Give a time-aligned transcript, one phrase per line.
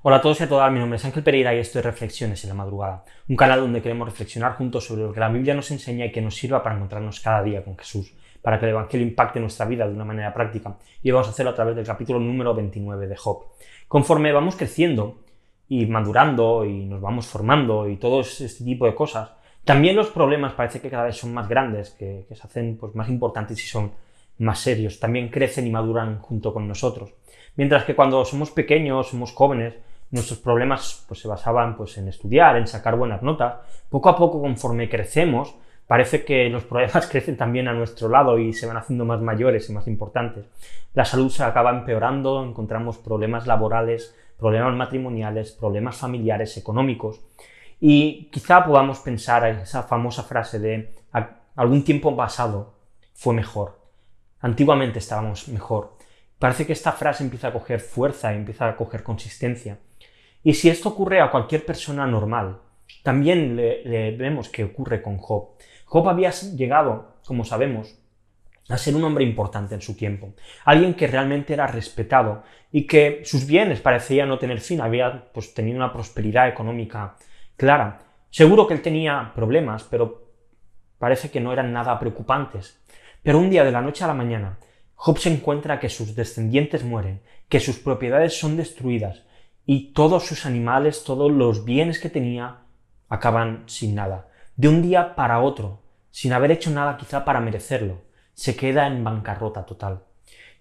[0.00, 2.44] Hola a todos y a todas, mi nombre es Ángel Pereira y esto es Reflexiones
[2.44, 5.72] en la Madrugada, un canal donde queremos reflexionar juntos sobre lo que la Biblia nos
[5.72, 9.04] enseña y que nos sirva para encontrarnos cada día con Jesús, para que el Evangelio
[9.04, 12.20] impacte nuestra vida de una manera práctica y vamos a hacerlo a través del capítulo
[12.20, 13.46] número 29 de Job.
[13.88, 15.18] Conforme vamos creciendo
[15.68, 19.32] y madurando y nos vamos formando y todo este tipo de cosas,
[19.64, 23.08] también los problemas parece que cada vez son más grandes, que, se hacen pues, más
[23.08, 23.90] importantes y son
[24.38, 27.14] más serios, también crecen y maduran junto con nosotros.
[27.56, 29.74] Mientras que cuando somos pequeños, somos jóvenes,
[30.10, 33.56] nuestros problemas pues, se basaban pues, en estudiar, en sacar buenas notas.
[33.88, 35.54] Poco a poco, conforme crecemos,
[35.86, 39.68] parece que los problemas crecen también a nuestro lado y se van haciendo más mayores
[39.68, 40.46] y más importantes.
[40.94, 47.20] La salud se acaba empeorando, encontramos problemas laborales, problemas matrimoniales, problemas familiares, económicos.
[47.80, 50.94] Y quizá podamos pensar en esa famosa frase de
[51.54, 52.74] algún tiempo pasado
[53.14, 53.78] fue mejor.
[54.40, 55.96] Antiguamente estábamos mejor.
[56.38, 59.78] Parece que esta frase empieza a coger fuerza, empieza a coger consistencia.
[60.42, 62.60] Y si esto ocurre a cualquier persona normal,
[63.02, 65.50] también le, vemos que ocurre con Job.
[65.84, 67.98] Job había llegado, como sabemos,
[68.68, 73.22] a ser un hombre importante en su tiempo, alguien que realmente era respetado y que
[73.24, 77.16] sus bienes parecían no tener fin, había pues, tenido una prosperidad económica
[77.56, 78.00] clara.
[78.30, 80.28] Seguro que él tenía problemas, pero
[80.98, 82.78] parece que no eran nada preocupantes.
[83.22, 84.58] Pero un día de la noche a la mañana,
[84.94, 89.22] Job se encuentra que sus descendientes mueren, que sus propiedades son destruidas,
[89.70, 92.60] y todos sus animales, todos los bienes que tenía,
[93.10, 94.30] acaban sin nada.
[94.56, 98.00] De un día para otro, sin haber hecho nada quizá para merecerlo,
[98.32, 100.04] se queda en bancarrota total.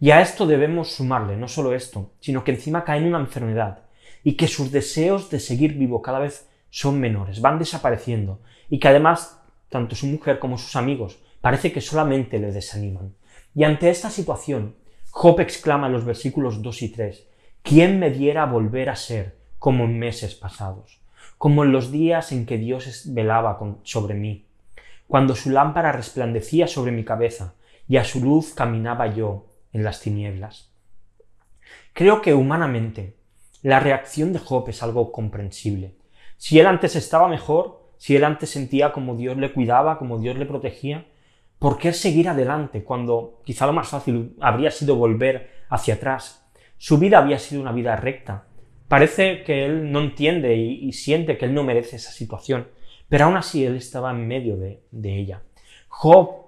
[0.02, 3.84] Y a esto debemos sumarle no solo esto, sino que encima cae en una enfermedad
[4.26, 8.90] y que sus deseos de seguir vivo cada vez son menores, van desapareciendo y que
[8.90, 13.16] además tanto su mujer como sus amigos parece que solamente le desaniman.
[13.56, 14.76] Y ante esta situación,
[15.12, 17.28] Job exclama en los versículos 2 y 3,
[17.68, 21.02] ¿Quién me diera volver a ser como en meses pasados,
[21.38, 24.46] como en los días en que Dios velaba sobre mí,
[25.06, 30.00] cuando su lámpara resplandecía sobre mi cabeza y a su luz caminaba yo en las
[30.00, 30.72] tinieblas?
[31.92, 33.18] Creo que humanamente
[33.64, 35.94] la reacción de Job es algo comprensible.
[36.38, 40.38] Si él antes estaba mejor, si él antes sentía como Dios le cuidaba, como Dios
[40.38, 41.06] le protegía,
[41.60, 46.47] ¿por qué seguir adelante cuando quizá lo más fácil habría sido volver hacia atrás?
[46.78, 48.46] Su vida había sido una vida recta.
[48.88, 52.68] Parece que él no entiende y, siente que él no merece esa situación,
[53.10, 55.42] pero aún así él estaba en medio de, de ella.
[55.90, 56.48] Job,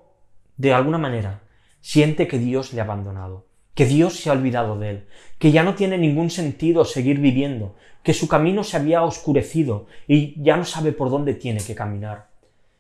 [0.56, 1.42] de alguna manera,
[1.82, 5.08] siente que Dios le ha abandonado, que Dios se ha olvidado de él,
[5.38, 10.42] que ya no tiene ningún sentido seguir viviendo, que su camino se había oscurecido y
[10.42, 12.30] ya no sabe por dónde tiene que caminar.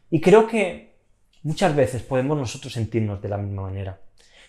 [0.09, 0.95] Y creo que
[1.43, 3.99] muchas veces podemos nosotros sentirnos de la misma manera,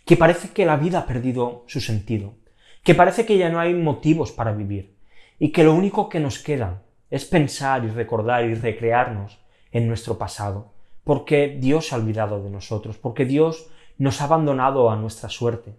[0.04, 2.34] que parece que la vida ha perdido su sentido,
[2.82, 4.96] que parece que ya no hay motivos para vivir
[5.38, 9.38] y que lo único que nos queda es pensar y recordar y recrearnos
[9.72, 10.72] en nuestro pasado,
[11.04, 15.74] porque Dios ha olvidado de nosotros, porque Dios nos ha abandonado a nuestra suerte.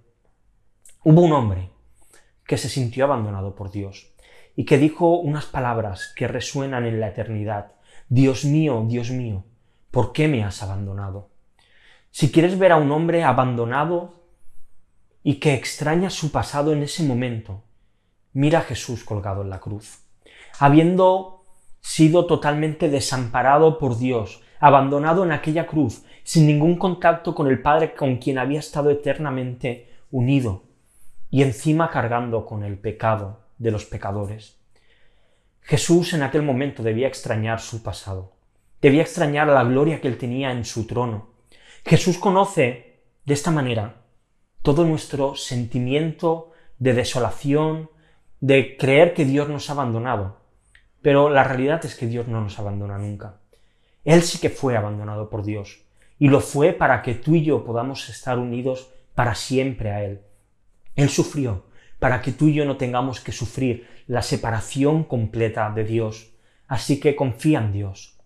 [1.03, 1.69] Hubo un hombre
[2.45, 4.13] que se sintió abandonado por Dios
[4.55, 7.71] y que dijo unas palabras que resuenan en la eternidad.
[8.09, 9.45] Dios mío, Dios mío,
[9.89, 11.29] ¿por qué me has abandonado?
[12.11, 14.20] Si quieres ver a un hombre abandonado
[15.23, 17.63] y que extraña su pasado en ese momento,
[18.33, 19.99] mira a Jesús colgado en la cruz.
[20.59, 21.43] Habiendo
[21.81, 27.93] sido totalmente desamparado por Dios, abandonado en aquella cruz, sin ningún contacto con el Padre
[27.93, 30.63] con quien había estado eternamente unido,
[31.29, 34.57] y encima cargando con el pecado de los pecadores.
[35.61, 38.33] Jesús en aquel momento debía extrañar su pasado,
[38.81, 41.29] debía extrañar la gloria que él tenía en su trono.
[41.85, 44.00] Jesús conoce de esta manera
[44.61, 47.89] todo nuestro sentimiento de desolación,
[48.39, 50.37] de creer que Dios nos ha abandonado.
[51.01, 53.37] Pero la realidad es que Dios no nos abandona nunca.
[54.03, 55.81] Él sí que fue abandonado por Dios,
[56.19, 60.21] y lo fue para que tú y yo podamos estar unidos para siempre a Él.
[60.95, 61.65] Él sufrió
[61.99, 66.31] para que tú y yo no tengamos que sufrir la separación completa de Dios.
[66.67, 68.17] Así que confía en Dios.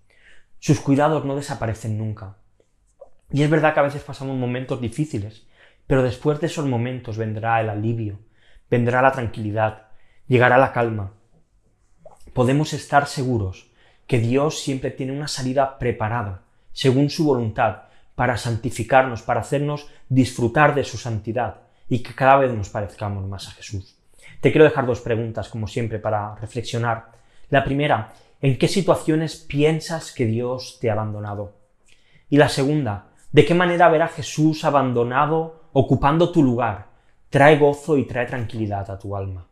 [0.59, 2.37] Sus cuidados no desaparecen nunca.
[3.31, 5.44] Y es verdad que a veces pasamos momentos difíciles,
[5.87, 8.19] pero después de esos momentos vendrá el alivio,
[8.69, 9.87] vendrá la tranquilidad,
[10.27, 11.13] llegará la calma.
[12.33, 13.71] Podemos estar seguros
[14.07, 17.83] que Dios siempre tiene una salida preparada, según su voluntad,
[18.15, 23.47] para santificarnos, para hacernos disfrutar de su santidad y que cada vez nos parezcamos más
[23.47, 23.97] a Jesús.
[24.41, 27.11] Te quiero dejar dos preguntas, como siempre, para reflexionar.
[27.49, 31.57] La primera, ¿en qué situaciones piensas que Dios te ha abandonado?
[32.29, 36.85] Y la segunda, ¿de qué manera verá Jesús abandonado ocupando tu lugar,
[37.29, 39.45] trae gozo y trae tranquilidad a tu alma.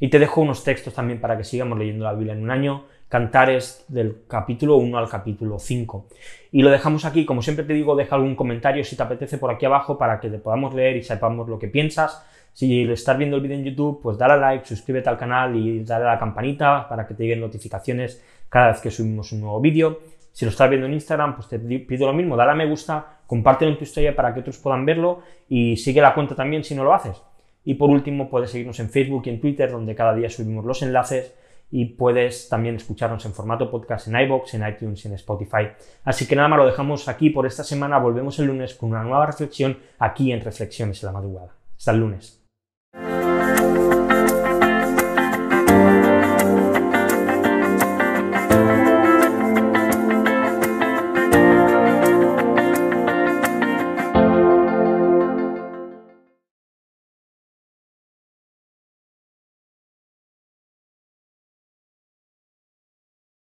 [0.00, 2.84] Y te dejo unos textos también para que sigamos leyendo la Biblia en un año,
[3.10, 6.06] cantares del capítulo 1 al capítulo 5.
[6.52, 9.50] Y lo dejamos aquí, como siempre te digo, deja algún comentario si te apetece por
[9.50, 12.24] aquí abajo para que te podamos leer y sepamos lo que piensas.
[12.54, 15.84] Si estás viendo el vídeo en YouTube, pues dale a like, suscríbete al canal y
[15.84, 19.60] dale a la campanita para que te lleguen notificaciones cada vez que subimos un nuevo
[19.60, 20.00] vídeo.
[20.36, 23.20] Si lo estás viendo en Instagram, pues te pido lo mismo, dale a me gusta,
[23.26, 26.74] compártelo en tu historia para que otros puedan verlo y sigue la cuenta también si
[26.74, 27.22] no lo haces.
[27.64, 30.82] Y por último, puedes seguirnos en Facebook y en Twitter, donde cada día subimos los
[30.82, 31.34] enlaces
[31.70, 35.68] y puedes también escucharnos en formato podcast en iBox, en iTunes y en Spotify.
[36.04, 37.96] Así que nada más lo dejamos aquí por esta semana.
[37.96, 41.54] Volvemos el lunes con una nueva reflexión aquí en Reflexiones en la Madrugada.
[41.78, 42.45] Hasta el lunes.